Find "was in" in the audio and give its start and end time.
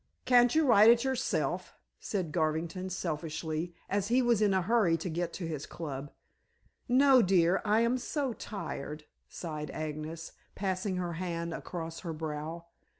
4.23-4.51